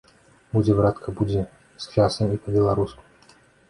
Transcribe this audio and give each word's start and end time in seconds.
Будзе, 0.57 0.77
братка, 0.79 1.15
будзе 1.21 1.45
з 1.87 1.95
часам 1.95 2.27
і 2.39 2.43
па-беларуску! 2.45 3.01